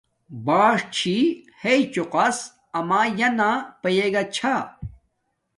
[0.45, 1.17] باݽ چھی
[1.61, 2.37] ہݶ چوقس
[2.79, 3.49] اما یانا
[3.81, 4.55] پہے گا چھا